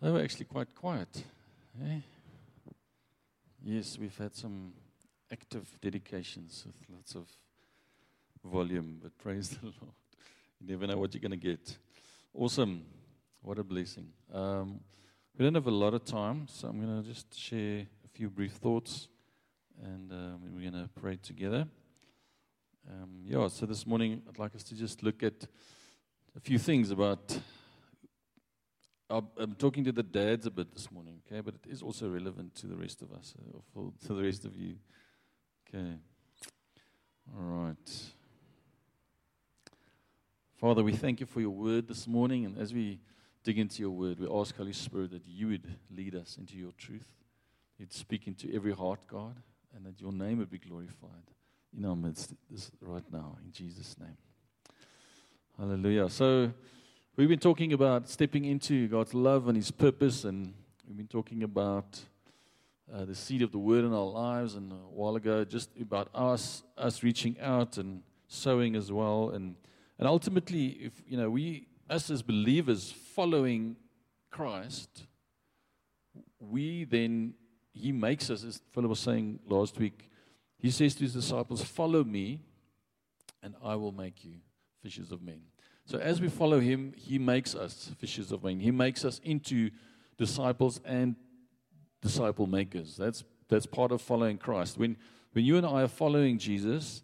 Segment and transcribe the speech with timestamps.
[0.00, 1.24] They were actually quite quiet.
[1.82, 1.98] Eh?
[3.64, 4.72] Yes, we've had some
[5.32, 7.26] active dedications with lots of
[8.44, 9.96] volume, but praise the Lord.
[10.60, 11.76] You never know what you're going to get.
[12.32, 12.84] Awesome.
[13.42, 14.06] What a blessing.
[14.32, 14.78] Um,
[15.36, 18.30] we don't have a lot of time, so I'm going to just share a few
[18.30, 19.08] brief thoughts
[19.82, 21.66] and um, we're going to pray together.
[22.88, 25.44] Um, yeah, so this morning I'd like us to just look at
[26.36, 27.36] a few things about.
[29.10, 32.54] I'm talking to the dads a bit this morning, okay, but it is also relevant
[32.56, 34.74] to the rest of us, uh, or for, to the rest of you.
[35.66, 35.94] Okay.
[37.34, 37.92] All right.
[40.60, 43.00] Father, we thank you for your word this morning, and as we
[43.44, 46.72] dig into your word, we ask, Holy Spirit, that you would lead us into your
[46.72, 47.08] truth.
[47.78, 49.40] You'd speak into every heart, God,
[49.74, 51.30] and that your name would be glorified
[51.74, 54.16] in our midst this right now in Jesus' name.
[55.56, 56.10] Hallelujah.
[56.10, 56.52] So
[57.18, 60.54] we've been talking about stepping into God's love and His purpose, and
[60.86, 61.98] we've been talking about
[62.94, 66.08] uh, the seed of the Word in our lives, and a while ago just about
[66.14, 69.56] us, us reaching out and sowing as well, and
[69.98, 73.74] and ultimately, if you know we, us as believers, following
[74.30, 75.06] Christ,
[76.38, 77.34] we then
[77.72, 80.08] He makes us, as Philip was saying last week,
[80.56, 82.40] he says to his disciples, Follow me,
[83.42, 84.34] and I will make you
[84.82, 85.40] fishers of men.
[85.88, 88.60] So as we follow him, he makes us fishers of men.
[88.60, 89.70] He makes us into
[90.18, 91.16] disciples and
[92.02, 92.94] disciple makers.
[92.98, 94.76] That's, that's part of following Christ.
[94.76, 94.98] When,
[95.32, 97.02] when you and I are following Jesus,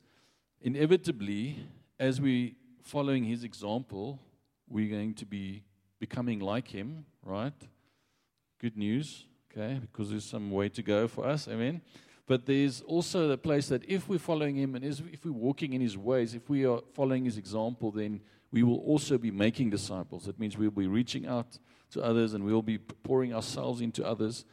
[0.61, 1.61] inevitably,
[1.99, 4.21] as we following his example,
[4.69, 5.63] we're going to be
[5.99, 7.55] becoming like him, right?
[8.61, 9.79] Good news, okay?
[9.81, 11.81] Because there's some way to go for us, amen?
[12.27, 15.81] But there's also the place that if we're following him and if we're walking in
[15.81, 18.21] his ways, if we are following his example, then
[18.55, 20.27] we will also be making disciples.
[20.27, 21.59] That means we'll be reaching out
[21.91, 24.45] to others and we'll be pouring ourselves into others.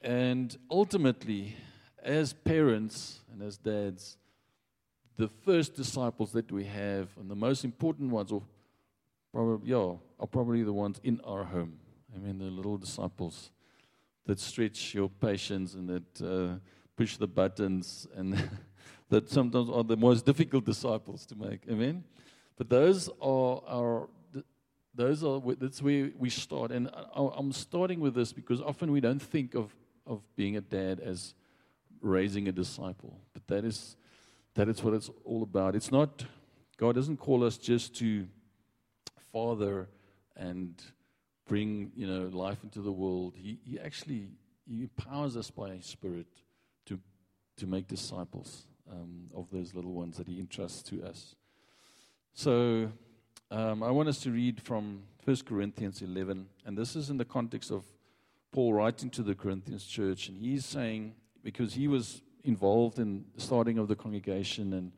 [0.00, 1.54] And ultimately,
[2.02, 4.16] as parents and as dads,
[5.18, 8.40] the first disciples that we have and the most important ones are
[9.34, 11.74] probably, yeah, are probably the ones in our home.
[12.14, 13.50] I mean, the little disciples
[14.24, 16.58] that stretch your patience and that uh,
[16.96, 18.48] push the buttons and
[19.10, 21.60] that sometimes are the most difficult disciples to make.
[21.70, 22.02] Amen.
[22.56, 24.08] But those are our.
[24.94, 29.20] Those are that's where we start, and I'm starting with this because often we don't
[29.20, 29.74] think of
[30.06, 31.34] of being a dad as
[32.00, 33.96] raising a disciple, but that is
[34.54, 35.76] that is what it's all about.
[35.76, 36.24] It's not
[36.78, 38.26] God doesn't call us just to
[39.32, 39.88] father
[40.36, 40.82] and
[41.46, 43.34] bring you know life into the world.
[43.36, 44.28] He he actually
[44.66, 46.26] he empowers us by His Spirit
[46.86, 46.98] to
[47.58, 51.34] to make disciples um, of those little ones that He entrusts to us.
[52.38, 52.92] So
[53.50, 57.24] um, I want us to read from 1 Corinthians 11, and this is in the
[57.24, 57.82] context of
[58.52, 63.40] Paul writing to the Corinthians church, and he's saying because he was involved in the
[63.40, 64.92] starting of the congregation, and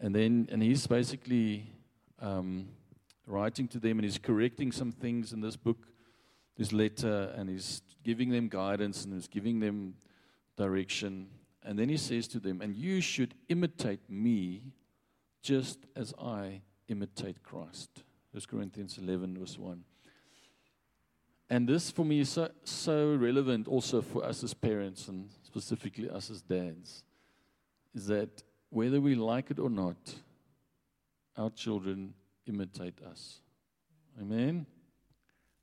[0.00, 1.72] and then and he's basically
[2.20, 2.66] um,
[3.28, 5.86] writing to them, and he's correcting some things in this book,
[6.56, 9.94] this letter, and he's giving them guidance and he's giving them
[10.56, 11.28] direction.
[11.62, 14.72] And then he says to them, And you should imitate me
[15.42, 18.04] just as I imitate Christ.
[18.32, 19.82] 1 Corinthians 11, verse 1.
[21.48, 26.10] And this for me is so, so relevant also for us as parents and specifically
[26.10, 27.04] us as dads,
[27.94, 29.96] is that whether we like it or not,
[31.36, 32.14] our children
[32.46, 33.40] imitate us.
[34.20, 34.66] Amen?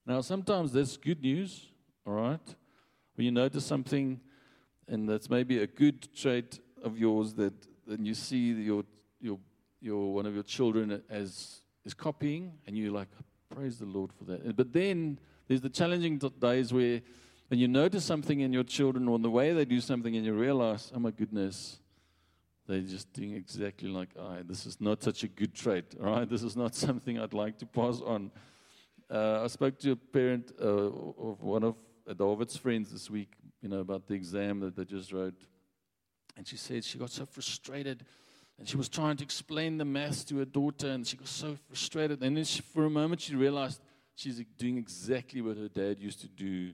[0.05, 1.67] Now, sometimes that's good news,
[2.05, 2.55] all right?
[3.15, 4.19] When you notice something
[4.87, 7.53] and that's maybe a good trait of yours that
[7.87, 8.83] then you see your,
[9.83, 13.09] your, one of your children as is copying and you're like,
[13.53, 14.55] praise the Lord for that.
[14.55, 17.01] But then there's the challenging days where
[17.49, 20.33] when you notice something in your children or the way they do something and you
[20.33, 21.79] realize, oh my goodness,
[22.67, 24.41] they're just doing exactly like I.
[24.43, 26.27] This is not such a good trait, right?
[26.27, 28.31] This is not something I'd like to pass on.
[29.11, 31.75] Uh, I spoke to a parent uh, of one of
[32.17, 35.35] David's friends this week, you know, about the exam that they just wrote.
[36.37, 38.05] And she said she got so frustrated
[38.59, 41.57] and she was trying to explain the maths to her daughter and she got so
[41.67, 42.21] frustrated.
[42.21, 43.81] And then she, for a moment she realized
[44.15, 46.73] she's doing exactly what her dad used to do.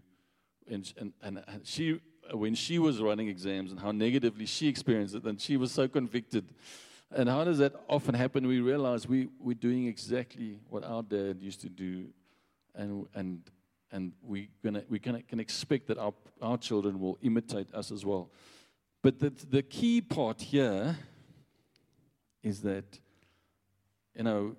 [0.69, 1.99] And, and, and, she,
[2.31, 5.87] when she was running exams and how negatively she experienced it, and she was so
[5.87, 6.53] convicted.
[7.11, 8.45] And how does that often happen?
[8.45, 12.09] We realize we, we're doing exactly what our dad used to do,
[12.75, 13.41] and, and,
[13.91, 18.05] and we, gonna, we gonna, can expect that our, our children will imitate us as
[18.05, 18.29] well.
[19.01, 20.97] But the, the key part here
[22.43, 22.99] is that,
[24.15, 24.55] you know,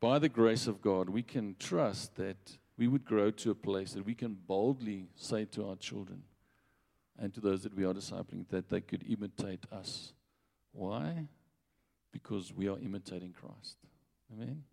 [0.00, 3.92] by the grace of God, we can trust that we would grow to a place
[3.92, 6.22] that we can boldly say to our children
[7.18, 10.12] and to those that we are discipling that they could imitate us.
[10.72, 11.28] Why?
[12.12, 13.76] Because we are imitating Christ.
[14.32, 14.64] Amen.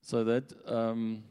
[0.00, 1.24] So that um,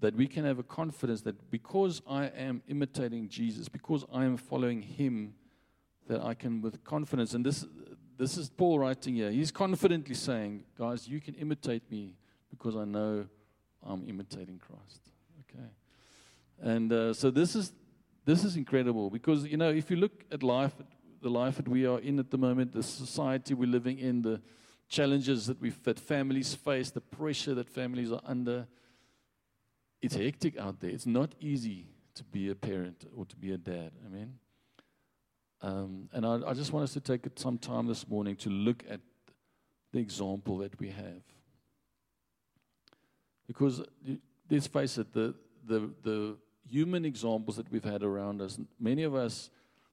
[0.00, 4.36] that we can have a confidence that because I am imitating Jesus, because I am
[4.36, 5.34] following Him,
[6.08, 7.34] that I can with confidence.
[7.34, 7.66] And this
[8.20, 9.30] this is Paul writing here.
[9.30, 12.16] He's confidently saying, guys, you can imitate me
[12.50, 13.24] because I know
[13.82, 15.00] I'm imitating Christ.
[15.40, 15.68] Okay.
[16.60, 17.72] And uh, so this is
[18.26, 20.74] this is incredible because you know if you look at life,
[21.22, 24.42] the life that we are in at the moment, the society we're living in, the
[24.90, 28.66] challenges that we that families face, the pressure that families are under,
[30.02, 30.90] it's hectic out there.
[30.90, 31.86] It's not easy
[32.16, 33.92] to be a parent or to be a dad.
[34.04, 34.34] I mean,
[35.62, 38.82] um, and I, I just want us to take some time this morning to look
[38.88, 39.00] at
[39.92, 41.22] the example that we have.
[43.46, 43.82] Because
[44.48, 45.34] let's face it, the,
[45.66, 46.36] the, the
[46.68, 49.50] human examples that we've had around us, many of us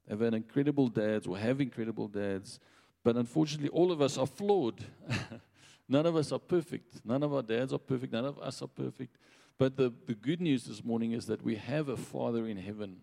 [0.07, 2.59] have had incredible dads or have incredible dads,
[3.03, 4.83] but unfortunately, all of us are flawed.
[5.89, 7.05] none of us are perfect.
[7.05, 8.13] None of our dads are perfect.
[8.13, 9.17] None of us are perfect.
[9.57, 12.97] But the, the good news this morning is that we have a Father in heaven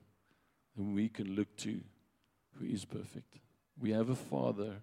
[0.77, 1.81] whom we can look to
[2.59, 3.39] who is perfect.
[3.79, 4.77] We have a Father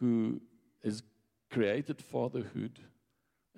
[0.00, 0.40] who
[0.84, 1.02] has
[1.50, 2.80] created fatherhood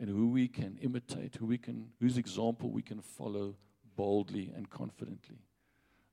[0.00, 3.56] and who we can imitate, who we can, whose example we can follow
[3.96, 5.38] boldly and confidently.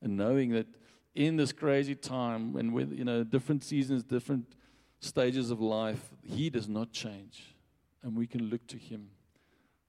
[0.01, 0.67] And knowing that
[1.13, 4.55] in this crazy time, when with you know different seasons, different
[4.99, 7.55] stages of life, He does not change,
[8.03, 9.09] and we can look to Him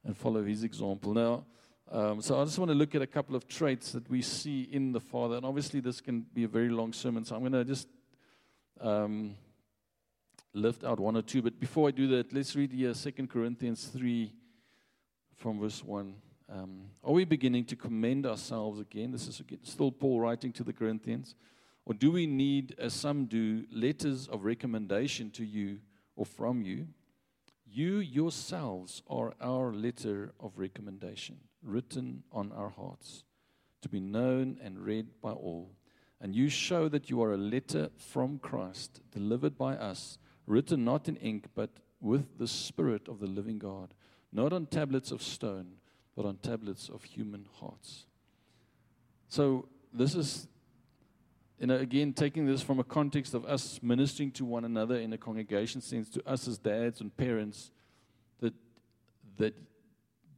[0.05, 1.15] and follow His example.
[1.15, 1.45] Now,
[1.91, 4.63] um, so I just want to look at a couple of traits that we see
[4.63, 7.53] in the Father, and obviously this can be a very long sermon, so I'm going
[7.53, 7.89] to just
[8.81, 9.37] um,
[10.53, 11.43] lift out one or two.
[11.43, 14.33] But before I do that, let's read here 2 Corinthians 3
[15.37, 16.15] from verse 1.
[16.49, 19.13] Um, are we beginning to commend ourselves again?
[19.13, 21.35] This is again, still Paul writing to the Corinthians.
[21.85, 25.79] Or do we need, as some do, letters of recommendation to you
[26.17, 26.89] or from you?
[27.65, 33.25] You yourselves are our letter of recommendation, written on our hearts,
[33.83, 35.73] to be known and read by all.
[36.21, 41.09] And you show that you are a letter from Christ, delivered by us, written not
[41.09, 41.71] in ink, but
[42.01, 43.95] with the Spirit of the living God,
[44.33, 45.73] not on tablets of stone,
[46.15, 48.07] but on tablets of human hearts.
[49.29, 50.49] So, this is,
[51.59, 55.13] you know, again, taking this from a context of us ministering to one another in
[55.13, 57.71] a congregation sense, to us as dads and parents,
[58.41, 58.55] that,
[59.37, 59.55] that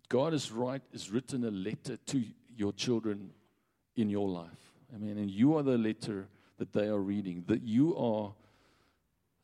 [0.08, 2.25] God is right, is written a letter to
[2.56, 3.31] your children
[3.96, 4.72] in your life.
[4.94, 6.28] I mean, and you are the letter
[6.58, 8.33] that they are reading, that you are.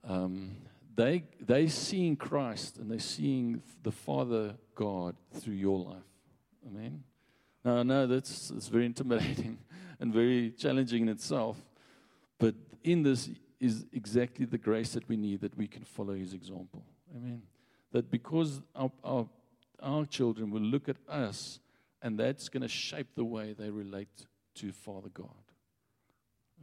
[0.07, 0.57] Um,
[0.97, 6.03] they they seeing Christ and they're seeing the Father God through your life.
[6.67, 7.03] Amen.
[7.65, 9.59] Now I know that's it's very intimidating
[10.01, 11.57] and very challenging in itself,
[12.39, 16.33] but in this is exactly the grace that we need that we can follow His
[16.33, 16.85] example.
[17.17, 17.43] Amen.
[17.93, 19.27] That because our our,
[19.83, 21.61] our children will look at us,
[22.03, 24.27] and that's going to shape the way they relate
[24.57, 25.29] to Father God.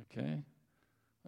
[0.01, 0.43] Okay.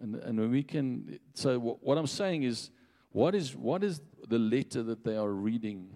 [0.00, 2.70] And, and when we can, so what, what I'm saying is,
[3.10, 5.88] what is, what is the letter that they are reading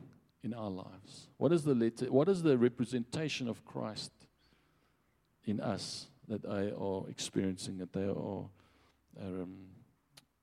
[0.43, 1.29] in our lives?
[1.37, 2.07] What is the letter?
[2.07, 4.13] What is the representation of Christ
[5.45, 8.45] in us that they are experiencing, that they are,
[9.21, 9.57] um,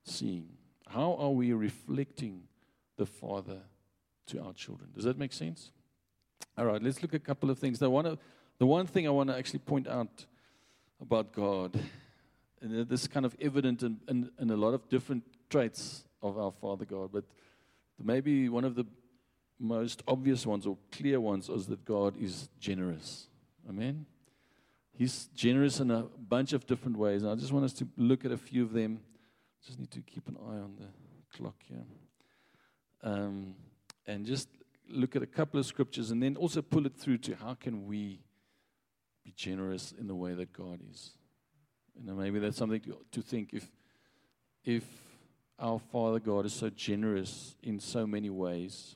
[0.04, 0.50] seeing?
[0.88, 2.42] How are we reflecting
[2.98, 3.62] the Father
[4.28, 4.90] to our children?
[4.94, 5.72] Does that make sense?
[6.58, 7.82] All right, let's look at a couple of things.
[7.82, 8.20] Now, one of,
[8.60, 10.26] the one thing I want to actually point out
[11.02, 11.80] about God
[12.66, 16.38] and this is kind of evident in, in, in, a lot of different traits of
[16.38, 17.12] our Father God.
[17.12, 17.26] But
[18.04, 18.86] maybe one of the
[19.60, 23.28] most obvious ones or clear ones is that God is generous.
[23.70, 24.08] Amen?
[24.94, 27.22] He's generous in a bunch of different ways.
[27.22, 29.00] And I just want us to look at a few of them.
[29.66, 31.84] Just need to keep an eye on the clock here.
[33.04, 33.56] Um,
[34.08, 34.50] and just
[34.90, 37.86] look at a couple of scriptures and then also pull it through to how can
[37.88, 38.22] we
[39.24, 41.12] be generous in the way that God is.
[42.04, 43.72] Know, maybe that's something to, to think if,
[44.64, 44.84] if
[45.58, 48.96] our Father God is so generous in so many ways,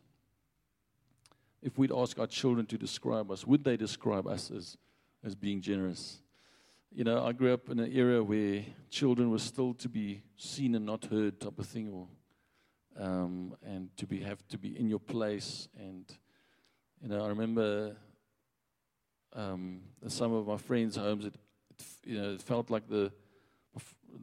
[1.62, 4.78] if we'd ask our children to describe us, would they describe us as,
[5.24, 6.22] as being generous?
[6.92, 10.76] You know, I grew up in an era where children were still to be seen
[10.76, 12.08] and not heard type of thing, or
[12.98, 15.68] um, and to be have to be in your place.
[15.78, 16.06] And
[17.02, 17.96] you know, I remember
[19.34, 21.36] um, some of my friends' homes, it,
[21.70, 23.12] it you know it felt like the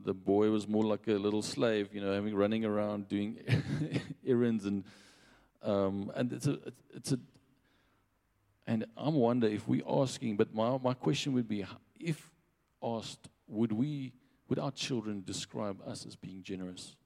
[0.04, 3.38] the boy was more like a little slave, you know, having running around doing
[4.26, 4.84] errands and
[5.62, 6.58] um, and it's a
[6.94, 7.18] it's a
[8.66, 11.64] and I'm wonder if we asking, but my my question would be
[11.98, 12.30] if
[12.82, 14.12] asked, would we
[14.48, 16.96] would our children describe us as being generous?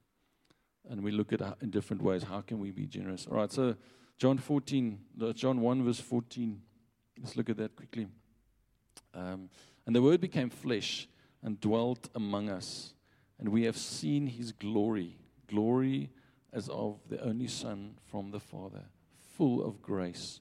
[0.89, 2.23] And we look at how- in different ways.
[2.23, 3.27] How can we be generous?
[3.27, 3.51] All right.
[3.51, 3.75] So
[4.17, 4.99] John 14,
[5.33, 6.61] John 1 verse 14.
[7.19, 8.07] Let's look at that quickly.
[9.13, 9.49] Um,
[9.85, 11.07] and the Word became flesh
[11.41, 12.93] and dwelt among us,
[13.39, 16.11] and we have seen His glory, glory
[16.53, 18.85] as of the only Son from the Father,
[19.35, 20.39] full of grace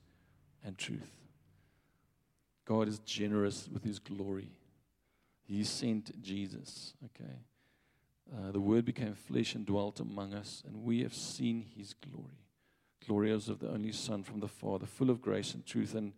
[0.62, 1.12] and truth.
[2.64, 4.52] God is generous with His glory.
[5.42, 6.94] He sent Jesus.
[7.06, 7.35] Okay.
[8.32, 12.46] Uh, the Word became flesh and dwelt among us, and we have seen His glory.
[13.06, 15.94] Glory as of the only Son from the Father, full of grace and truth.
[15.94, 16.12] And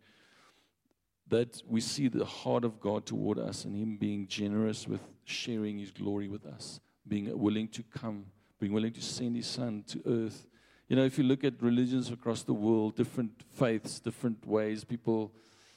[1.29, 5.79] that we see the heart of God toward us and Him being generous with sharing
[5.79, 8.25] His glory with us, being willing to come,
[8.59, 10.45] being willing to send His Son to earth.
[10.89, 15.33] You know, if you look at religions across the world, different faiths, different ways people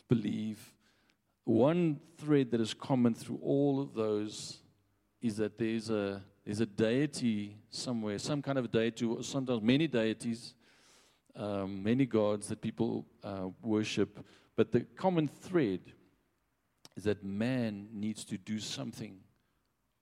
[0.09, 0.75] believe,
[1.45, 4.59] one thread that is common through all of those
[5.27, 9.89] is that there's a there's a deity somewhere, some kind of deity, or sometimes many
[9.89, 10.55] deities,
[11.35, 14.25] um, many gods that people uh, worship.
[14.55, 15.81] But the common thread
[16.97, 19.19] is that man needs to do something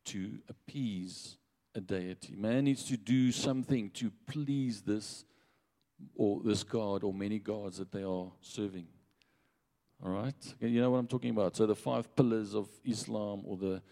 [0.04, 1.38] to appease
[1.74, 2.34] a deity.
[2.36, 5.24] Man needs to do something to please this
[6.14, 8.86] or this god or many gods that they are serving.
[10.04, 11.56] All right, you know what I'm talking about.
[11.56, 13.82] So the five pillars of Islam, or the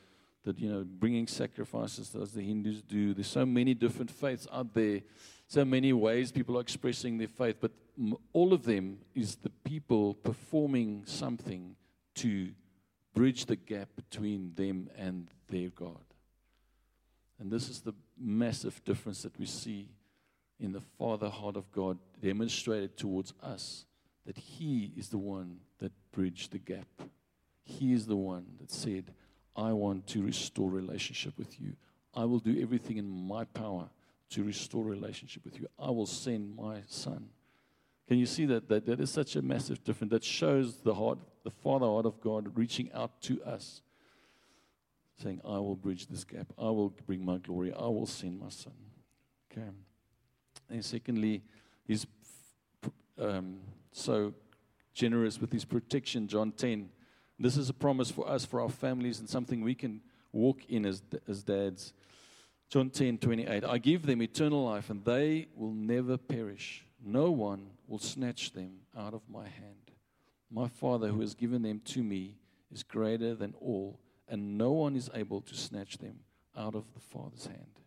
[0.45, 3.15] that you know bringing sacrifices as the Hindus do.
[3.15, 5.01] There's so many different faiths out there,
[5.47, 7.73] so many ways people are expressing their faith, but
[8.33, 11.77] all of them is the people performing something
[12.17, 12.53] to
[13.15, 16.05] bridge the gap between them and their God.
[17.39, 19.89] And this is the massive difference that we see
[20.59, 23.85] in the Father heart of God demonstrated towards us
[24.27, 26.87] that He is the one that bridged the gap.
[27.65, 29.13] He is the one that said,
[29.57, 31.75] I want to restore relationship with you.
[32.15, 33.89] I will do everything in my power
[34.31, 35.69] to restore relationship with you.
[35.79, 37.29] I will send my son.
[38.09, 38.69] Can you see that?
[38.69, 40.11] That, that is such a massive difference.
[40.11, 43.83] That shows the heart, the Father heart of God reaching out to us,
[45.23, 46.47] saying, I will bridge this gap.
[46.59, 47.73] I will bring my glory.
[47.73, 48.73] I will send my son.
[49.51, 49.69] Okay.
[50.71, 51.43] And secondly,
[51.87, 52.07] he's
[53.19, 53.59] um,
[53.93, 54.35] so
[54.95, 56.89] generous with his protection, John 10.
[57.39, 60.01] This is a promise for us, for our families, and something we can
[60.33, 61.93] walk in as, as dads.
[62.69, 63.65] John 10, 28.
[63.65, 66.85] I give them eternal life, and they will never perish.
[67.05, 69.91] No one will snatch them out of my hand.
[70.51, 72.37] My Father, who has given them to me,
[72.71, 73.99] is greater than all,
[74.29, 76.21] and no one is able to snatch them
[76.57, 77.81] out of the Father's hand.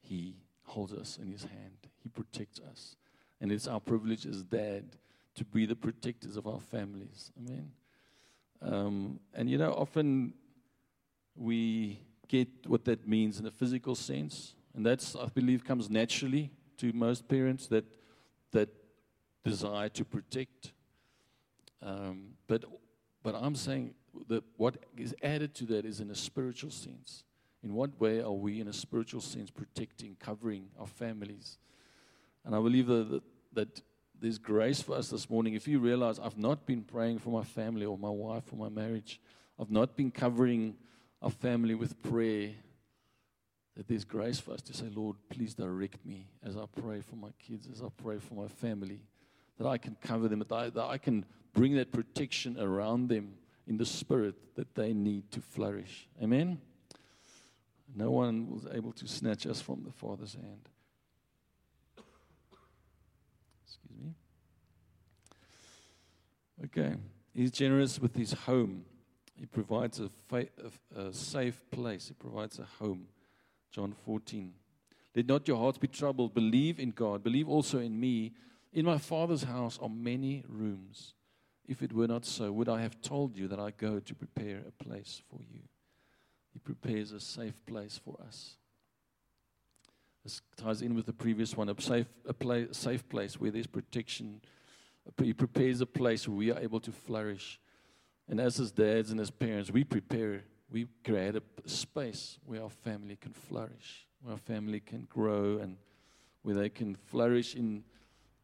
[0.00, 2.96] He holds us in his hand, he protects us.
[3.40, 4.84] And it's our privilege as dad
[5.34, 7.32] to be the protectors of our families.
[7.38, 7.70] Amen.
[8.62, 10.34] Um, and you know, often
[11.36, 16.50] we get what that means in a physical sense, and that's I believe comes naturally
[16.78, 17.84] to most parents that
[18.52, 18.68] that
[19.44, 20.72] desire to protect.
[21.82, 22.64] Um, but
[23.22, 23.94] but I'm saying
[24.28, 27.24] that what is added to that is in a spiritual sense.
[27.62, 31.56] In what way are we, in a spiritual sense, protecting, covering our families?
[32.44, 33.22] And I believe that, that,
[33.54, 33.82] that
[34.24, 35.52] there's grace for us this morning.
[35.52, 38.70] If you realize I've not been praying for my family or my wife or my
[38.70, 39.20] marriage,
[39.60, 40.76] I've not been covering
[41.20, 42.52] our family with prayer,
[43.76, 47.16] that there's grace for us to say, Lord, please direct me as I pray for
[47.16, 49.02] my kids, as I pray for my family,
[49.58, 53.34] that I can cover them, that I, that I can bring that protection around them
[53.66, 56.08] in the spirit that they need to flourish.
[56.22, 56.62] Amen?
[57.94, 60.68] No one was able to snatch us from the Father's hand.
[63.66, 64.14] Excuse me.
[66.62, 66.94] Okay.
[67.34, 68.84] He's generous with his home.
[69.34, 70.48] He provides a, fa-
[70.96, 72.08] a, a safe place.
[72.08, 73.06] He provides a home.
[73.72, 74.52] John 14.
[75.16, 76.34] Let not your hearts be troubled.
[76.34, 77.24] Believe in God.
[77.24, 78.32] Believe also in me.
[78.72, 81.14] In my Father's house are many rooms.
[81.66, 84.60] If it were not so, would I have told you that I go to prepare
[84.66, 85.60] a place for you?
[86.52, 88.56] He prepares a safe place for us.
[90.22, 93.66] This ties in with the previous one a safe, a pla- safe place where there's
[93.66, 94.40] protection.
[95.22, 97.60] He prepares a place where we are able to flourish.
[98.28, 102.70] And as his dads and his parents, we prepare, we create a space where our
[102.70, 105.76] family can flourish, where our family can grow, and
[106.42, 107.84] where they can flourish in,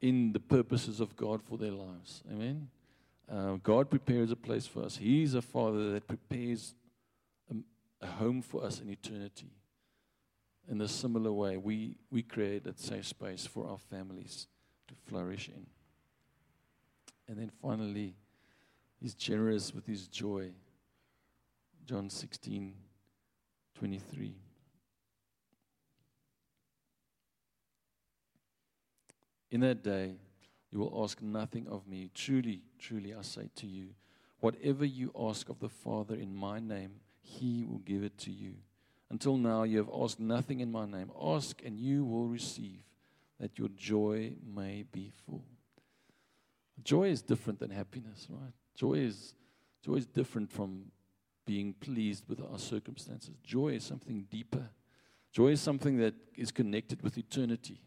[0.00, 2.22] in the purposes of God for their lives.
[2.30, 2.68] Amen.
[3.30, 4.96] Uh, God prepares a place for us.
[4.96, 6.74] He's a father that prepares
[7.50, 7.54] a,
[8.04, 9.50] a home for us in eternity.
[10.68, 14.46] In a similar way, we, we create that safe space for our families
[14.88, 15.66] to flourish in.
[17.30, 18.16] And then finally,
[19.00, 20.50] he's generous with his joy.
[21.86, 22.74] John 16,
[23.78, 24.34] 23.
[29.52, 30.16] In that day,
[30.72, 32.10] you will ask nothing of me.
[32.12, 33.90] Truly, truly, I say to you,
[34.40, 38.54] whatever you ask of the Father in my name, he will give it to you.
[39.08, 41.12] Until now, you have asked nothing in my name.
[41.20, 42.80] Ask, and you will receive,
[43.38, 45.44] that your joy may be full.
[46.84, 48.52] Joy is different than happiness, right?
[48.74, 49.34] Joy is,
[49.84, 50.86] joy is different from
[51.46, 53.34] being pleased with our circumstances.
[53.42, 54.68] Joy is something deeper.
[55.32, 57.80] Joy is something that is connected with eternity.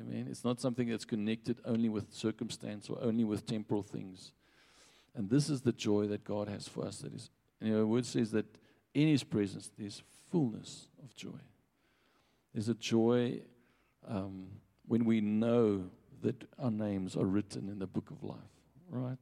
[0.00, 0.26] Amen.
[0.30, 4.32] It's not something that's connected only with circumstance or only with temporal things.
[5.14, 6.98] And this is the joy that God has for us.
[6.98, 8.46] That is, you know, the word says that
[8.94, 11.40] in His presence there's fullness of joy.
[12.54, 13.40] There's a joy
[14.08, 14.46] um,
[14.86, 15.90] when we know
[16.22, 18.38] that our names are written in the book of life,
[18.88, 19.18] right?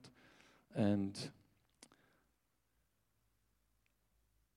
[0.75, 1.19] And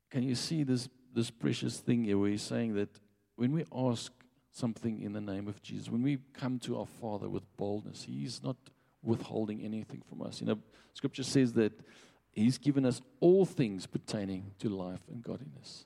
[0.09, 2.89] can you see this this precious thing here where he's saying that
[3.35, 4.12] when we ask
[4.51, 8.41] something in the name of Jesus, when we come to our Father with boldness, He's
[8.43, 8.55] not
[9.01, 10.39] withholding anything from us.
[10.39, 10.59] You know,
[10.93, 11.73] Scripture says that
[12.31, 15.85] He's given us all things pertaining to life and godliness.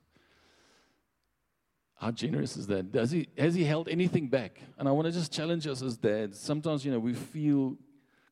[1.98, 2.92] How generous is that?
[2.92, 4.62] Does he, has he held anything back?
[4.78, 6.40] And I want to just challenge us as dads.
[6.40, 7.76] Sometimes, you know, we feel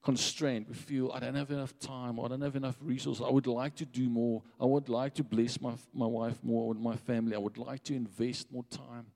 [0.03, 0.67] constrained.
[0.67, 3.23] We feel, I don't have enough time, I don't have enough resources.
[3.25, 4.43] I would like to do more.
[4.61, 7.35] I would like to bless my, my wife more with my family.
[7.35, 9.07] I would like to invest more time.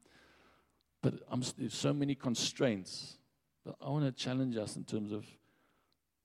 [1.02, 3.18] But I'm, there's so many constraints.
[3.64, 5.26] But I want to challenge us in terms of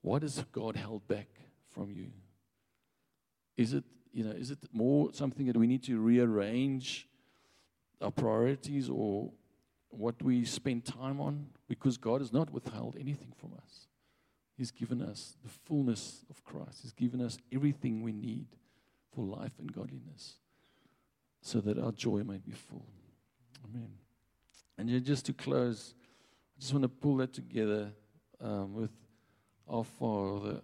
[0.01, 1.29] what has God held back
[1.75, 2.07] from you?
[3.57, 7.09] Is it, you know, is it more something that we need to rearrange
[8.05, 9.33] our priorities or
[9.89, 11.47] what we spend time on?
[11.69, 13.89] Because God has not withheld anything from us.
[14.57, 16.81] He's given us the fullness of Christ.
[16.83, 18.47] He's given us everything we need
[19.15, 20.35] for life and godliness
[21.41, 22.87] so that our joy may be full.
[23.65, 23.91] Amen.
[24.79, 25.95] And just to close,
[26.57, 27.93] I just want to pull that together
[28.41, 28.91] um, with
[29.69, 30.61] our Father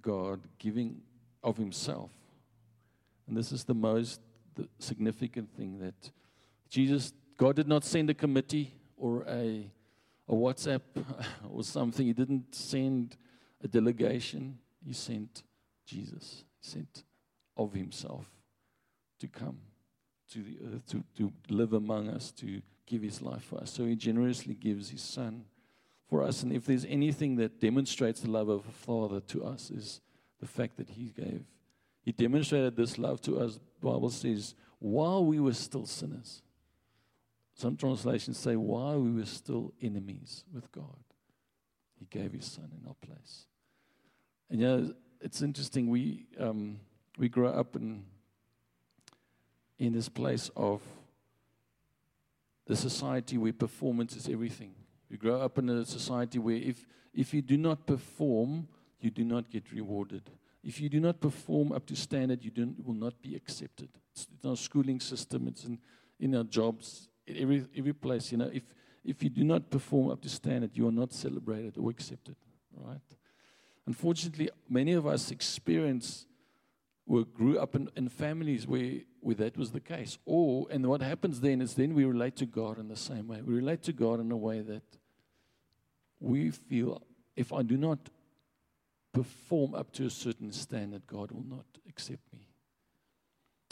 [0.00, 1.00] God giving
[1.42, 2.10] of Himself.
[3.26, 4.20] And this is the most
[4.54, 6.10] the significant thing that
[6.68, 9.70] Jesus, God did not send a committee or a,
[10.28, 10.82] a WhatsApp
[11.50, 12.06] or something.
[12.06, 13.16] He didn't send
[13.62, 14.58] a delegation.
[14.84, 15.42] He sent
[15.86, 16.44] Jesus.
[16.60, 17.04] He sent
[17.56, 18.26] of Himself
[19.20, 19.58] to come
[20.32, 23.70] to the earth, to, to live among us, to give his life for us.
[23.70, 25.44] So he generously gives his son
[26.08, 26.42] for us.
[26.42, 30.00] And if there's anything that demonstrates the love of a father to us, is
[30.40, 31.44] the fact that he gave.
[32.02, 36.42] He demonstrated this love to us, the Bible says, while we were still sinners.
[37.58, 41.02] Some translations say, while we were still enemies with God,
[41.98, 43.46] he gave his son in our place.
[44.48, 45.90] And you know, it's interesting.
[45.90, 46.78] We, um,
[47.18, 48.04] we grow up in,
[49.76, 50.82] in this place of
[52.68, 54.76] the society where performance is everything.
[55.10, 58.68] We grow up in a society where if, if you do not perform,
[59.00, 60.30] you do not get rewarded.
[60.62, 62.52] If you do not perform up to standard, you
[62.84, 63.88] will not be accepted.
[64.12, 65.80] It's in our schooling system, it's in,
[66.20, 68.32] in our jobs, every, every place.
[68.32, 68.62] You know, if,
[69.04, 72.36] if you do not perform up to standard, you are not celebrated or accepted,
[72.76, 73.00] right?
[73.86, 76.26] Unfortunately, many of us experience
[77.06, 80.18] or grew up in, in families where, where that was the case.
[80.26, 83.40] Or, and what happens then is then we relate to God in the same way.
[83.40, 84.82] We relate to God in a way that
[86.20, 87.02] we feel
[87.34, 88.10] if I do not
[89.12, 92.48] perform up to a certain standard, God will not accept me.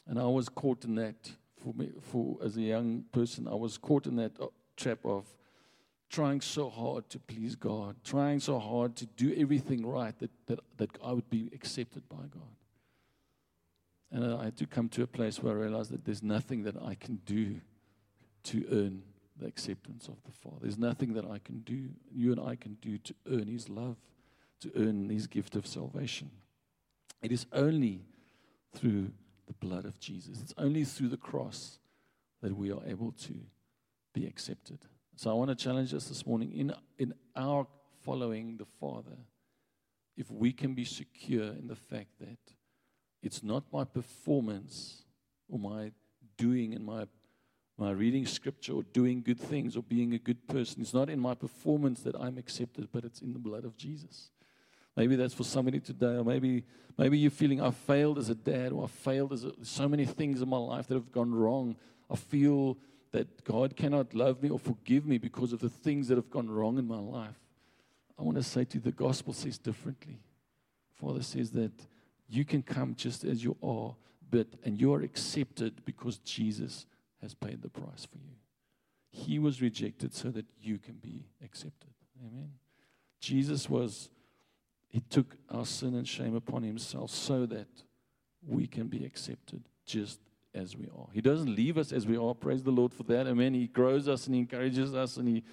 [0.07, 3.79] And I was caught in that for me, for as a young person, I was
[3.79, 5.25] caught in that uh, trap of
[6.09, 10.61] trying so hard to please God, trying so hard to do everything right that, that,
[10.77, 12.57] that I would be accepted by God.
[14.13, 16.77] And I had to come to a place where I realized that there's nothing that
[16.81, 17.61] I can do
[18.45, 19.03] to earn
[19.37, 20.59] the acceptance of the Father.
[20.63, 23.97] There's nothing that I can do, you and I can do to earn His love,
[24.61, 26.31] to earn His gift of salvation.
[27.23, 28.05] It is only
[28.75, 29.11] through
[29.47, 31.79] the blood of Jesus, it's only through the cross
[32.43, 33.35] that we are able to
[34.13, 34.79] be accepted.
[35.17, 37.67] So I want to challenge us this morning in, in our
[38.05, 39.17] following the Father,
[40.17, 42.39] if we can be secure in the fact that
[43.23, 45.05] it's not my performance
[45.49, 45.93] or my
[46.37, 47.07] doing and my
[47.79, 50.81] my reading scripture or doing good things or being a good person.
[50.81, 54.31] It's not in my performance that I'm accepted, but it's in the blood of Jesus.
[54.97, 56.65] Maybe that's for somebody today, or maybe
[56.97, 60.07] maybe you're feeling I failed as a dad, or I failed as a, so many
[60.07, 61.77] things in my life that have gone wrong.
[62.11, 62.79] I feel
[63.13, 66.49] that God cannot love me or forgive me because of the things that have gone
[66.51, 67.39] wrong in my life.
[68.19, 70.19] I want to say to you, the gospel says differently.
[70.95, 71.73] Father says that
[72.29, 73.95] you can come just as you are,
[74.31, 76.87] but and you are accepted because Jesus
[77.21, 78.37] has paid the price for you.
[79.11, 81.91] He was rejected so that you can be accepted.
[82.21, 82.53] Amen.
[83.21, 84.11] Jesus was,
[84.89, 87.69] He took our sin and shame upon Himself so that
[88.47, 90.21] we can be accepted just
[90.55, 91.07] as we are.
[91.13, 92.35] He doesn't leave us as we are.
[92.35, 93.27] Praise the Lord for that.
[93.27, 93.55] Amen.
[93.55, 95.45] He grows us and He encourages us and He.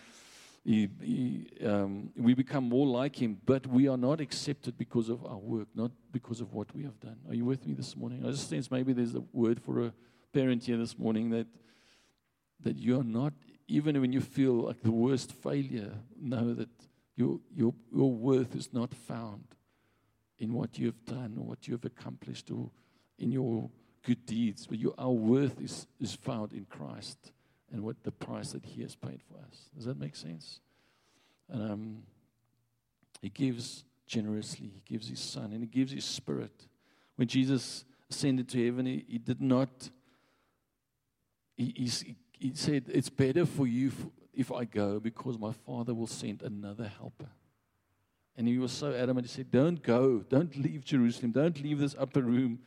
[0.66, 5.26] He, he, um, we become more like him, but we are not accepted because of
[5.26, 7.18] our work, not because of what we have done.
[7.28, 8.24] Are you with me this morning?
[8.26, 9.94] I just sense maybe there's a word for a
[10.32, 11.48] parent here this morning that
[12.64, 13.34] that you're not,
[13.68, 16.70] even when you feel like the worst failure, know that
[17.16, 19.44] your, your, your worth is not found
[20.40, 22.70] in what you have done or what you have accomplished or
[23.20, 23.70] in your
[24.04, 27.32] good deeds, but your, our worth is, is found in Christ
[27.72, 29.70] and what the price that He has paid for us.
[29.76, 30.60] Does that make sense?
[31.50, 32.04] And um,
[33.22, 36.68] He gives generously, He gives His Son, and He gives His Spirit.
[37.16, 39.90] When Jesus ascended to heaven, He, he did not.
[41.56, 43.92] He, he, he said, It's better for you
[44.34, 47.30] if I go because my Father will send another helper.
[48.36, 49.28] And he was so adamant.
[49.28, 50.20] He said, Don't go.
[50.28, 51.32] Don't leave Jerusalem.
[51.32, 52.60] Don't leave this upper room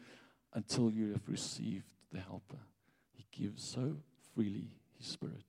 [0.53, 2.59] until you have received the helper.
[3.13, 3.97] He gives so
[4.35, 5.43] freely his spirit.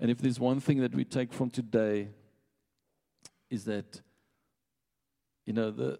[0.00, 2.08] And if there's one thing that we take from today,
[3.50, 4.00] is that,
[5.44, 5.98] you know, the,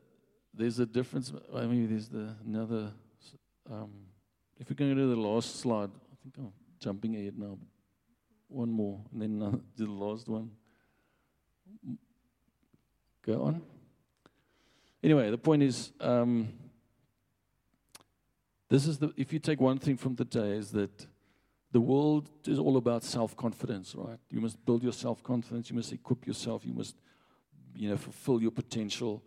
[0.54, 1.32] there's a difference.
[1.54, 2.92] I mean, there's the another.
[3.70, 3.90] Um,
[4.58, 7.58] if we can go to the last slide, I think I'm jumping ahead now.
[8.50, 10.50] One more, and then uh, the last one.
[13.24, 13.62] Go on.
[15.02, 16.48] Anyway, the point is, um,
[18.68, 19.12] this is the.
[19.16, 21.06] If you take one thing from the day, is that
[21.70, 24.18] the world is all about self confidence, right?
[24.30, 25.70] You must build your self confidence.
[25.70, 26.66] You must equip yourself.
[26.66, 26.96] You must,
[27.74, 29.22] you know, fulfill your potential.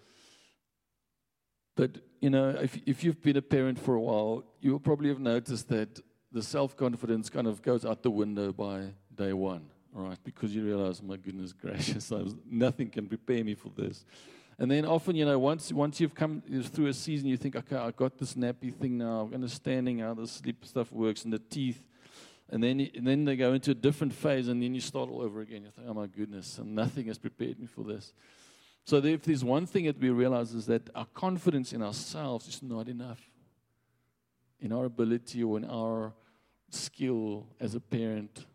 [1.76, 5.20] But you know, if if you've been a parent for a while, you'll probably have
[5.20, 6.02] noticed that
[6.34, 10.18] the self confidence kind of goes out the window by day one, right?
[10.24, 14.06] Because you realize, my goodness gracious, was, nothing can prepare me for this.
[14.60, 17.76] And then often, you know, once once you've come through a season, you think, okay,
[17.76, 19.22] I got this nappy thing now.
[19.22, 21.82] I'm understanding how the sleep stuff works and the teeth.
[22.50, 25.22] And then, and then they go into a different phase, and then you start all
[25.22, 25.64] over again.
[25.64, 28.14] You think, oh my goodness, and nothing has prepared me for this.
[28.86, 32.62] So if there's one thing that we realize is that our confidence in ourselves is
[32.62, 33.22] not enough.
[34.60, 36.14] In our ability or in our
[36.70, 38.46] skill as a parent,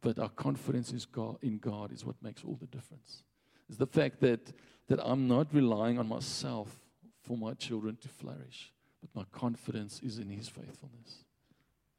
[0.00, 3.22] but our confidence is God, in God is what makes all the difference.
[3.68, 4.52] It's the fact that,
[4.88, 6.84] that I'm not relying on myself
[7.22, 11.24] for my children to flourish, but my confidence is in His faithfulness.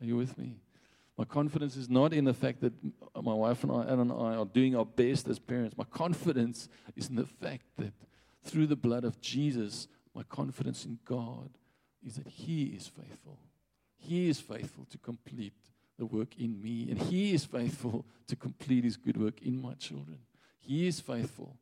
[0.01, 0.61] Are you with me?
[1.17, 2.73] My confidence is not in the fact that
[3.21, 5.77] my wife and I, Anna and I are doing our best as parents.
[5.77, 7.93] My confidence is in the fact that
[8.43, 11.49] through the blood of Jesus, my confidence in God
[12.05, 13.37] is that He is faithful.
[13.97, 15.53] He is faithful to complete
[15.99, 19.73] the work in me, and He is faithful to complete His good work in my
[19.73, 20.19] children.
[20.59, 21.57] He is faithful.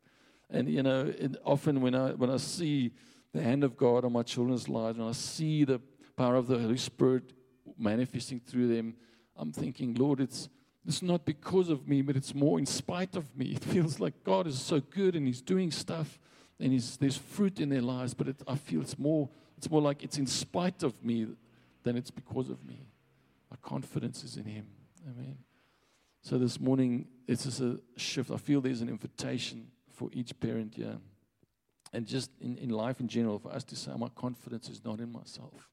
[0.50, 2.94] And, you know, and often when I, when I see
[3.34, 5.82] the hand of God on my children's lives, and I see the
[6.16, 7.34] power of the Holy Spirit
[7.78, 8.96] manifesting through them,
[9.36, 10.48] I'm thinking, Lord, it's,
[10.86, 13.48] it's not because of me, but it's more in spite of me.
[13.56, 16.18] It feels like God is so good and He's doing stuff
[16.60, 19.82] and he's, there's fruit in their lives, but it, I feel it's more, it's more
[19.82, 21.28] like it's in spite of me
[21.84, 22.88] than it's because of me.
[23.50, 24.68] My confidence is in Him.
[25.08, 25.38] Amen.
[26.22, 28.32] So this morning, it's just a shift.
[28.32, 30.98] I feel there's an invitation for each parent here.
[31.94, 35.00] And just in, in life in general, for us to say, My confidence is not
[35.00, 35.70] in myself.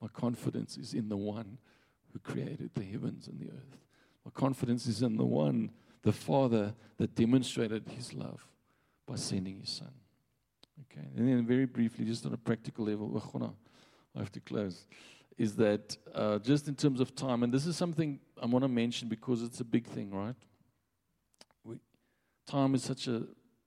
[0.00, 1.58] My confidence is in the one
[2.12, 3.78] who created the heavens and the earth.
[4.24, 5.70] My confidence is in the one,
[6.02, 8.46] the Father, that demonstrated his love
[9.06, 9.92] by sending his Son.
[10.90, 13.54] Okay, and then very briefly, just on a practical level, oh,
[14.16, 14.86] I have to close
[15.36, 18.68] is that uh, just in terms of time, and this is something I want to
[18.68, 20.36] mention because it's a big thing, right?
[21.64, 21.78] We,
[22.46, 23.22] time is such a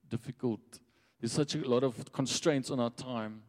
[0.10, 0.62] difficult,
[1.20, 3.42] there's such a lot of constraints on our time.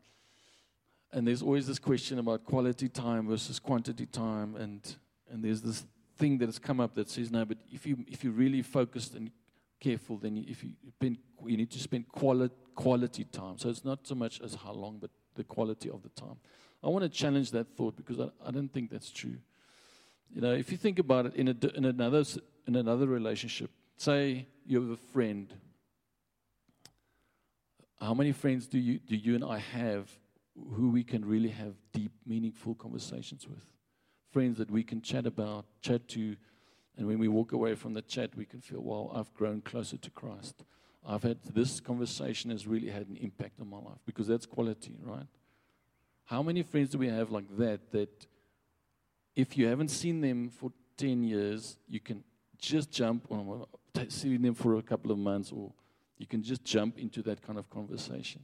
[1.13, 4.57] And there's always this question about quality time versus quantity time.
[4.57, 4.97] And,
[5.31, 5.87] and there's this
[6.19, 9.15] thing that has come up that says no, but if you if you're really focused
[9.15, 9.31] and
[9.81, 13.59] careful, then you, if you spend, you need to spend quality quality time.
[13.59, 16.37] So it's not so much as how long, but the quality of the time.
[16.83, 19.37] I want to challenge that thought because I, I don't think that's true.
[20.35, 22.25] You know, if you think about it in, a, in another
[22.67, 25.53] in another relationship, say you have a friend.
[28.01, 30.11] How many friends do you do you and I have
[30.75, 33.65] who we can really have deep, meaningful conversations with?
[34.31, 36.37] Friends that we can chat about, chat to,
[36.99, 39.97] and when we walk away from the chat, we can feel, well, I've grown closer
[39.97, 40.65] to Christ.
[41.07, 44.97] I've had this conversation has really had an impact on my life because that's quality,
[45.03, 45.27] right?
[46.29, 47.91] How many friends do we have like that?
[47.91, 48.27] That
[49.35, 52.23] if you haven't seen them for 10 years, you can
[52.59, 55.73] just jump on, well, t- see them for a couple of months, or
[56.19, 58.43] you can just jump into that kind of conversation.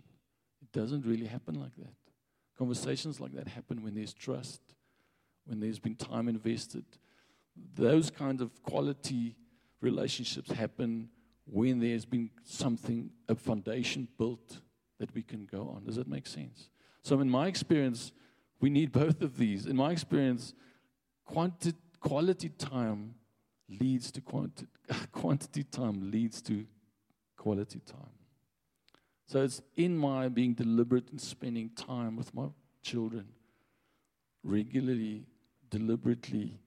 [0.63, 1.93] It doesn't really happen like that.
[2.57, 4.63] Conversations like that happen when there's trust,
[5.45, 6.87] when there's been time invested.
[7.75, 9.37] Those kinds of quality
[9.83, 11.11] relationships happen
[11.45, 14.61] when there's been something, a foundation built
[14.99, 15.85] that we can go on.
[15.85, 16.71] Does that make sense?
[17.05, 18.13] So, in my experience,
[18.61, 19.67] we need both of these.
[19.67, 20.55] In my experience,
[21.25, 23.15] quanti- quality time
[23.69, 24.67] leads to quanti-
[25.13, 26.67] quantity time leads to
[27.37, 28.19] quality time.
[29.27, 32.49] So it's in my being deliberate in spending time with my
[32.83, 33.27] children
[34.43, 35.27] regularly,
[35.71, 36.59] deliberately.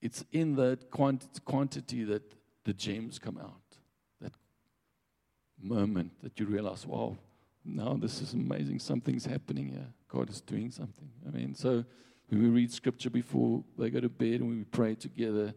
[0.00, 2.22] It's in that quant- quantity that
[2.64, 3.78] the gems come out.
[4.20, 4.32] That
[5.60, 7.16] moment that you realize, wow,
[7.68, 8.78] now this is amazing.
[8.78, 9.88] Something's happening here.
[10.08, 11.10] God is doing something.
[11.26, 11.84] I mean, so
[12.28, 15.54] when we read scripture before they go to bed and we pray together,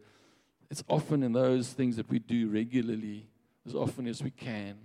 [0.69, 3.28] it's often in those things that we do regularly,
[3.65, 4.78] as often as we can,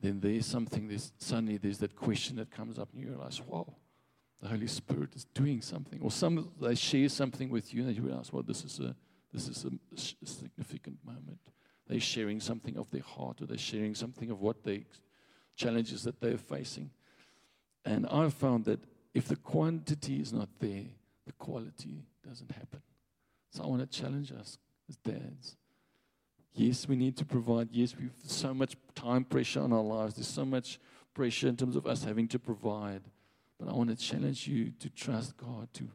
[0.00, 3.66] then there's something, there's suddenly there's that question that comes up and you realize, wow,
[4.40, 6.00] the Holy Spirit is doing something.
[6.00, 8.94] Or some they share something with you and you realize, well, this is a
[9.32, 11.40] this is a significant moment.
[11.86, 14.84] They're sharing something of their heart or they're sharing something of what they
[15.58, 16.90] challenges that they're facing.
[17.84, 18.80] And I've found that
[19.12, 20.86] if the quantity is not there,
[21.26, 22.80] the quality doesn't happen.
[23.50, 25.56] So I want to challenge us as dads.
[26.54, 27.68] Yes, we need to provide.
[27.72, 30.14] Yes, we've so much time pressure on our lives.
[30.14, 30.78] There's so much
[31.14, 33.02] pressure in terms of us having to provide.
[33.58, 35.88] But I want to challenge you to trust God to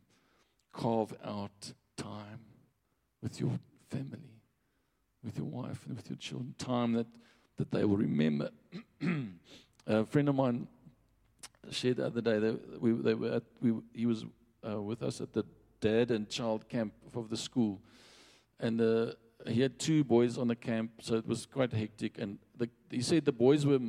[0.74, 2.40] carve out time
[3.22, 4.42] with your family,
[5.24, 6.56] with your wife, and with your children.
[6.58, 7.08] Time that,
[7.58, 8.50] that they will remember.
[9.88, 10.68] a friend of mine
[11.72, 14.26] shared the other day that we, they were at, we, he was
[14.68, 15.46] uh, with us at the
[15.80, 17.82] dad and child camp of the school.
[18.60, 19.14] And uh,
[19.48, 22.18] he had two boys on the camp, so it was quite hectic.
[22.18, 23.80] And the, he said the boys were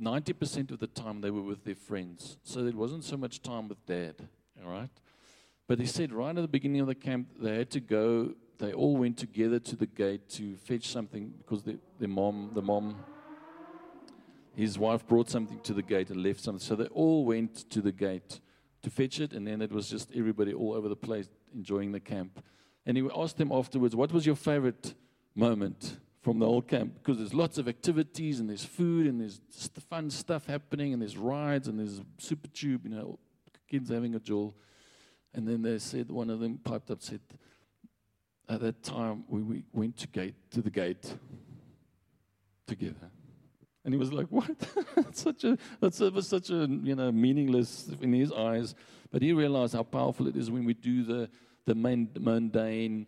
[0.00, 2.36] 90% of the time they were with their friends.
[2.42, 4.28] So there wasn't so much time with dad,
[4.64, 4.90] all right?
[5.66, 8.72] But he said right at the beginning of the camp, they had to go, they
[8.72, 12.96] all went together to the gate to fetch something because the, their mom, the mom,
[14.54, 16.60] his wife brought something to the gate and left something.
[16.60, 18.40] So they all went to the gate
[18.82, 22.00] to fetch it, and then it was just everybody all over the place enjoying the
[22.00, 22.44] camp.
[22.84, 24.94] And he asked them afterwards, What was your favorite
[25.34, 26.94] moment from the whole camp?
[26.94, 29.40] Because there's lots of activities, and there's food, and there's
[29.88, 33.18] fun stuff happening, and there's rides, and there's super tube, you know,
[33.68, 34.56] kids having a jewel.
[35.34, 37.20] And then they said, one of them piped up, said,
[38.48, 41.14] At that time, we, we went to, gate, to the gate
[42.66, 43.10] together.
[43.84, 44.50] And he was like, "What?
[44.96, 48.74] that's such a that's a, was such a you know meaningless in his eyes."
[49.10, 51.30] But he realized how powerful it is when we do the
[51.64, 53.06] the mundane,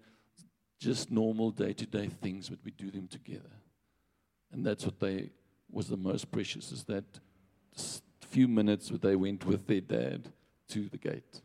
[0.79, 3.51] just normal day to day things, but we do them together.
[4.53, 5.31] And that's what they
[5.71, 7.05] was the most precious is that
[8.31, 10.29] few minutes that they went with their dad
[10.69, 11.41] to the gate.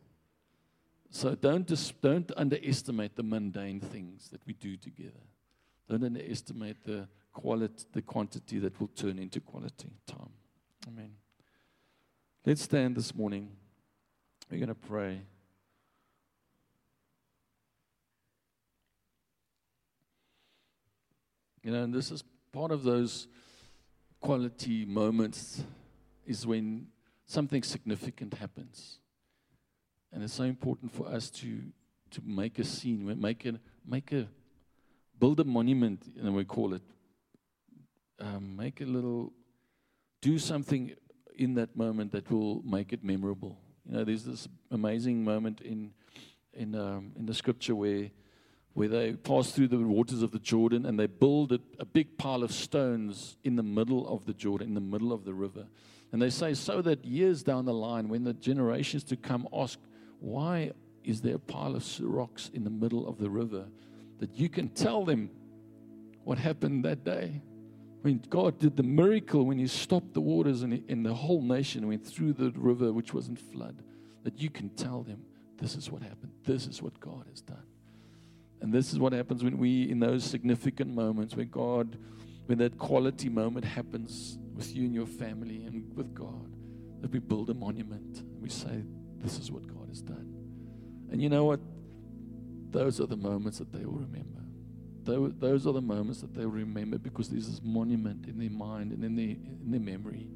[1.16, 5.24] So don't dis- don't underestimate the mundane things that we do together.
[5.88, 10.34] Don't underestimate the quality, the quantity that will turn into quality time.
[10.86, 11.12] Amen.
[12.46, 13.50] Let's stand this morning.
[14.52, 15.22] We're going to pray.
[21.64, 23.30] You know, and this is part of those
[24.20, 25.64] quality moments
[26.28, 26.88] is when
[27.26, 29.00] something significant happens.
[30.12, 31.62] And it's so important for us to
[32.12, 34.28] to make a scene, make a make a
[35.20, 36.82] build a monument, know, we call it.
[38.20, 39.34] Um, make a little,
[40.22, 40.94] do something
[41.36, 43.58] in that moment that will make it memorable.
[43.86, 45.92] You know, there's this amazing moment in
[46.54, 48.10] in um, in the scripture where
[48.74, 52.18] where they pass through the waters of the Jordan and they build a, a big
[52.18, 55.66] pile of stones in the middle of the Jordan, in the middle of the river.
[56.12, 59.80] And they say, so that years down the line, when the generations to come ask,
[60.26, 60.72] why
[61.04, 63.66] is there a pile of rocks in the middle of the river?
[64.20, 65.30] that you can tell them
[66.24, 67.42] what happened that day.
[68.02, 71.88] When God did the miracle, when He stopped the waters and, and the whole nation
[71.88, 73.82] went through the river, which was in flood,
[74.24, 75.22] that you can tell them,
[75.58, 76.32] this is what happened.
[76.44, 77.64] This is what God has done.
[78.62, 81.98] And this is what happens when we, in those significant moments, when God,
[82.46, 86.52] when that quality moment happens with you and your family and with God,
[87.02, 88.84] that we build a monument we say,
[89.26, 90.32] this is what God has done.
[91.12, 91.60] And you know what?
[92.70, 94.42] Those are the moments that they will remember.
[95.04, 98.92] Those are the moments that they will remember because there's this monument in their mind
[98.92, 100.28] and in their, in their memory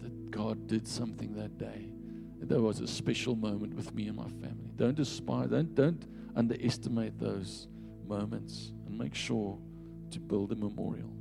[0.00, 1.92] that God did something that day.
[2.40, 4.70] That was a special moment with me and my family.
[4.76, 7.68] Don't despise, don't, don't underestimate those
[8.06, 9.58] moments and make sure
[10.10, 11.12] to build a memorial.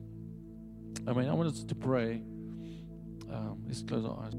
[1.07, 2.21] I mean, I want us to pray.
[3.31, 4.33] Um, let's close our eyes.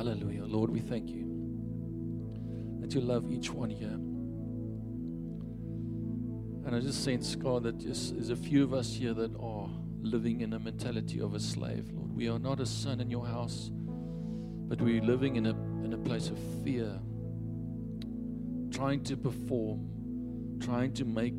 [0.00, 0.46] Hallelujah.
[0.46, 1.26] Lord, we thank you
[2.80, 3.98] that you love each one here.
[6.64, 9.68] And I just sense, God, that just there's a few of us here that are
[10.00, 12.16] living in a mentality of a slave, Lord.
[12.16, 15.50] We are not a son in your house, but we're living in a,
[15.84, 16.98] in a place of fear,
[18.70, 21.34] trying to perform, trying to make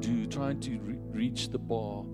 [0.00, 2.04] do, trying to re- reach the bar,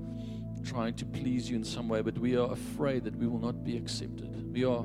[0.62, 3.64] trying to please you in some way, but we are afraid that we will not
[3.64, 4.52] be accepted.
[4.52, 4.84] We are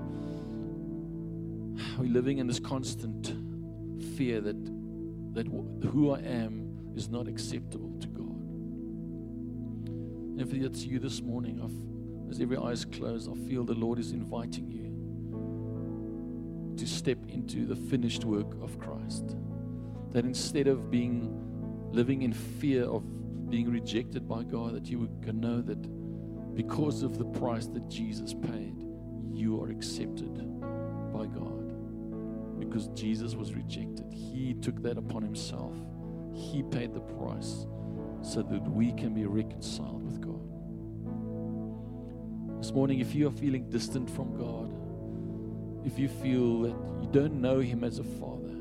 [1.97, 3.35] we're living in this constant
[4.15, 4.57] fear that
[5.33, 8.23] that who I am is not acceptable to God.
[9.87, 13.73] And if it's you this morning, I've, as every eye is closed, I feel the
[13.73, 14.83] Lord is inviting you
[16.77, 19.35] to step into the finished work of Christ.
[20.11, 21.39] That instead of being
[21.91, 23.03] living in fear of
[23.49, 28.33] being rejected by God, that you can know that because of the price that Jesus
[28.33, 28.85] paid,
[29.31, 30.35] you are accepted
[31.11, 31.62] by God.
[32.63, 35.75] Because Jesus was rejected, He took that upon Himself.
[36.33, 37.65] He paid the price
[38.21, 40.39] so that we can be reconciled with God.
[42.59, 44.73] This morning, if you are feeling distant from God,
[45.85, 48.55] if you feel that you don't know Him as a father,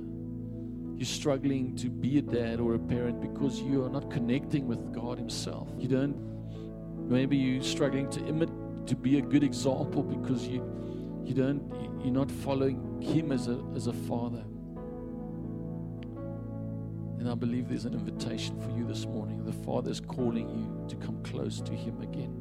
[0.96, 4.92] you're struggling to be a dad or a parent because you are not connecting with
[4.92, 5.68] God Himself.
[5.78, 8.54] You don't, maybe you're struggling to imitate,
[8.88, 10.62] to be a good example because you,
[11.24, 11.62] you don't,
[12.02, 14.44] you're not following Him as a, as a father.
[17.18, 19.44] And I believe there's an invitation for you this morning.
[19.44, 22.34] The Father is calling you to come close to Him again.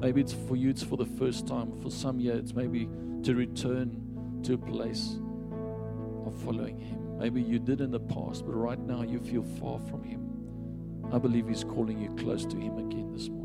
[0.00, 1.78] Maybe it's for you, it's for the first time.
[1.82, 2.88] For some year, it's maybe
[3.24, 5.18] to return to a place
[6.24, 7.18] of following Him.
[7.18, 10.22] Maybe you did in the past, but right now you feel far from Him.
[11.12, 13.35] I believe He's calling you close to Him again this morning.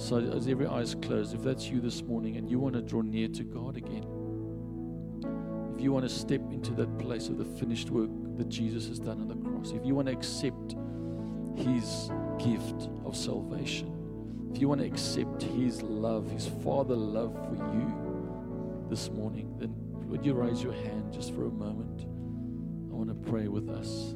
[0.00, 2.80] So, as every eye is closed, if that's you this morning and you want to
[2.80, 4.06] draw near to God again,
[5.74, 8.08] if you want to step into that place of the finished work
[8.38, 10.74] that Jesus has done on the cross, if you want to accept
[11.54, 13.94] His gift of salvation,
[14.54, 19.74] if you want to accept His love, His Father love for you this morning, then
[20.08, 22.06] would you raise your hand just for a moment?
[22.90, 24.14] I want to pray with us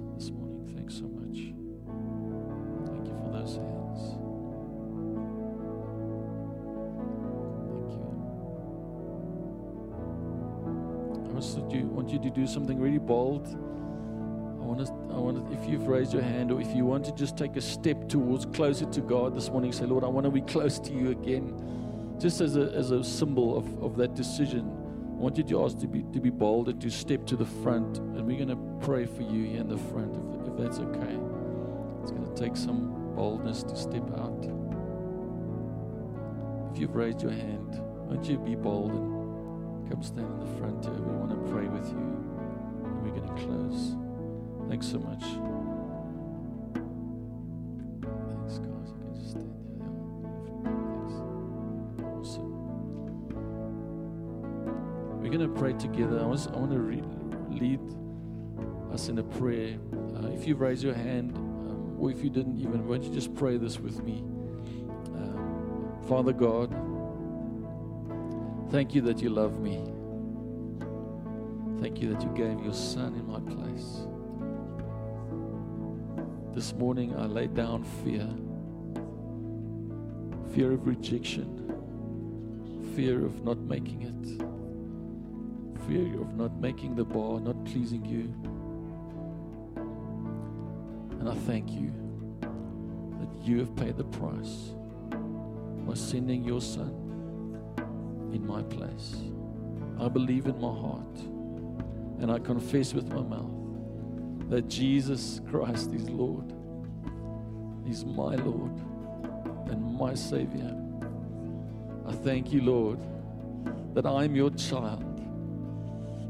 [12.34, 13.46] do something really bold.
[13.46, 17.04] I want to, I want to, if you've raised your hand or if you want
[17.04, 20.24] to just take a step towards closer to God this morning, say, Lord, I want
[20.24, 22.16] to be close to you again.
[22.18, 25.78] Just as a, as a symbol of, of that decision, I want you to ask
[25.78, 27.98] to be, to be bold and to step to the front.
[27.98, 31.18] And we're going to pray for you here in the front, if, if that's okay.
[32.02, 34.44] It's going to take some boldness to step out.
[36.72, 39.13] If you've raised your hand, won't you be bold and
[39.88, 40.94] come stand in the front here?
[40.94, 41.96] We want to pray with you.
[41.96, 43.96] And we're going to close.
[44.68, 45.22] Thanks so much.
[48.28, 48.88] Thanks, guys.
[48.88, 49.84] You can just stand here.
[50.64, 51.14] Thanks.
[52.02, 52.52] Awesome.
[55.20, 56.20] We're going to pray together.
[56.20, 57.02] I, was, I want to re-
[57.50, 57.80] lead
[58.92, 59.78] us in a prayer.
[60.16, 63.12] Uh, if you raise your hand, um, or if you didn't even, why don't you
[63.12, 64.22] just pray this with me?
[65.14, 66.72] Um, Father God,
[68.74, 69.76] thank you that you love me.
[71.80, 74.08] Thank you that you gave your son in my place.
[76.56, 78.28] This morning I laid down fear
[80.52, 81.46] fear of rejection,
[82.96, 84.42] fear of not making it,
[85.86, 88.34] fear of not making the bar, not pleasing you.
[91.20, 91.92] And I thank you
[93.20, 94.74] that you have paid the price
[95.86, 97.03] by sending your son
[98.34, 99.16] in my place.
[100.00, 101.18] I believe in my heart
[102.20, 106.52] and I confess with my mouth that Jesus Christ is Lord.
[107.86, 108.72] He's my Lord
[109.70, 110.76] and my Savior.
[112.06, 112.98] I thank you, Lord,
[113.94, 115.10] that I'm your child.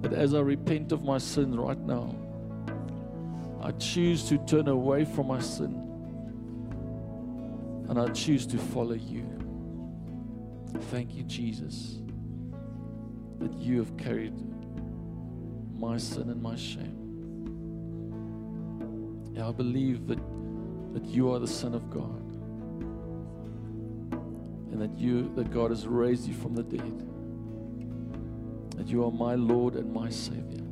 [0.03, 2.15] That as I repent of my sin right now,
[3.63, 5.81] I choose to turn away from my sin
[7.89, 9.44] and I choose to follow you.
[10.83, 11.99] Thank you, Jesus,
[13.39, 14.35] that you have carried
[15.77, 17.01] my sin and my shame.
[19.35, 20.19] Yeah, I believe that,
[20.95, 22.21] that you are the Son of God
[24.73, 27.09] and that you that God has raised you from the dead.
[28.77, 30.65] That you are my Lord and my Savior.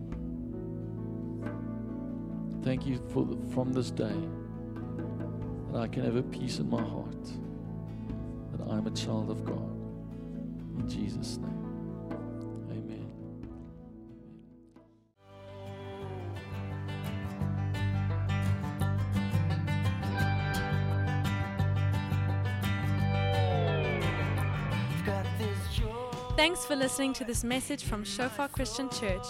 [2.63, 4.15] Thank you for the, from this day
[5.73, 7.27] that I can have a peace in my heart
[8.53, 9.72] that I'm a child of God.
[10.79, 11.51] In Jesus' name.
[12.71, 13.13] Amen.
[26.37, 29.27] Thanks for listening to this message from Shofar Christian Church.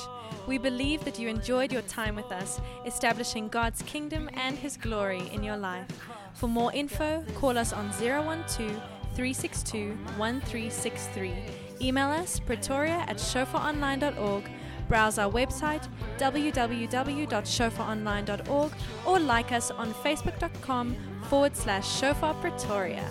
[0.46, 5.28] We believe that you enjoyed your time with us, establishing God's kingdom and His glory
[5.32, 5.86] in your life.
[6.34, 8.80] For more info, call us on 012
[9.14, 11.34] 362 1363.
[11.80, 14.50] Email us pretoria at shofaronline.org.
[14.88, 15.88] Browse our website
[16.18, 18.72] www.shofaronline.org
[19.06, 20.94] or like us on facebook.com
[21.28, 23.08] forward slash shofar pretoria.